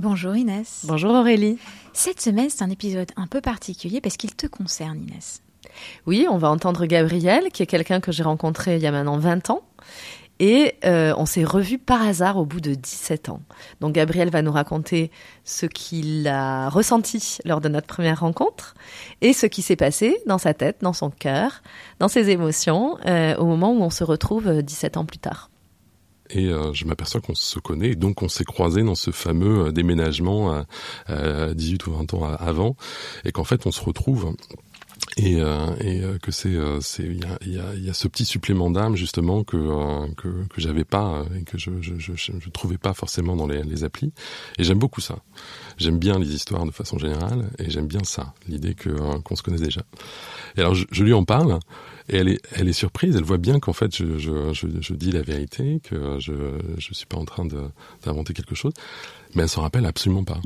[0.00, 0.84] Bonjour Inès.
[0.84, 1.58] Bonjour Aurélie.
[1.92, 5.42] Cette semaine, c'est un épisode un peu particulier parce qu'il te concerne Inès.
[6.06, 9.18] Oui, on va entendre Gabriel, qui est quelqu'un que j'ai rencontré il y a maintenant
[9.18, 9.62] 20 ans.
[10.38, 13.42] Et euh, on s'est revu par hasard au bout de 17 ans.
[13.82, 15.10] Donc Gabriel va nous raconter
[15.44, 18.72] ce qu'il a ressenti lors de notre première rencontre
[19.20, 21.62] et ce qui s'est passé dans sa tête, dans son cœur,
[21.98, 25.50] dans ses émotions euh, au moment où on se retrouve 17 ans plus tard.
[26.32, 29.66] Et euh, je m'aperçois qu'on se connaît, et donc on s'est croisé dans ce fameux
[29.66, 30.64] euh, déménagement
[31.08, 32.76] euh, 18 ou 20 ans avant,
[33.24, 34.34] et qu'en fait on se retrouve
[35.16, 38.06] et, euh, et euh, que c'est c'est il y a, y, a, y a ce
[38.06, 39.56] petit supplément d'âme justement que
[40.14, 43.62] que, que j'avais pas et que je, je, je, je trouvais pas forcément dans les,
[43.62, 44.12] les applis.
[44.58, 45.16] Et j'aime beaucoup ça.
[45.78, 48.90] J'aime bien les histoires de façon générale et j'aime bien ça l'idée que
[49.20, 49.82] qu'on se connaisse déjà.
[50.56, 51.58] Et alors je, je lui en parle
[52.10, 55.12] et elle est, elle est surprise, elle voit bien qu'en fait je, je, je, dis
[55.12, 57.46] la vérité, que je ne suis pas en train
[58.04, 58.72] d'inventer quelque chose,
[59.34, 60.38] mais elle s'en rappelle absolument pas.